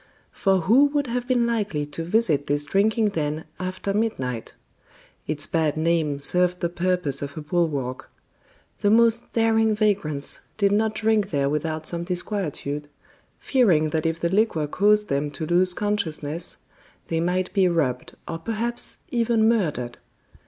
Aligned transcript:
For 0.31 0.61
who 0.61 0.85
would 0.85 1.05
have 1.05 1.27
been 1.27 1.45
likely 1.45 1.85
to 1.85 2.03
visit 2.03 2.47
this 2.47 2.65
drinking 2.65 3.09
den 3.09 3.45
after 3.59 3.93
midnight? 3.93 4.55
Its 5.27 5.45
bad 5.45 5.77
name 5.77 6.19
served 6.19 6.59
the 6.59 6.69
purpose 6.69 7.21
of 7.21 7.37
a 7.37 7.41
bulwark. 7.41 8.09
The 8.79 8.89
most 8.89 9.31
daring 9.31 9.75
vagrants 9.75 10.39
did 10.57 10.71
not 10.71 10.95
drink 10.95 11.29
there 11.29 11.49
without 11.51 11.85
some 11.85 12.03
disquietude, 12.03 12.87
fearing 13.37 13.89
that 13.89 14.07
if 14.07 14.19
the 14.19 14.29
liquor 14.29 14.65
caused 14.65 15.07
them 15.07 15.29
to 15.29 15.45
lose 15.45 15.75
consciousness, 15.75 16.57
they 17.09 17.19
might 17.19 17.53
be 17.53 17.67
robbed 17.67 18.15
or 18.27 18.39
perhaps 18.39 18.97
even 19.11 19.47
murdered. 19.47 19.99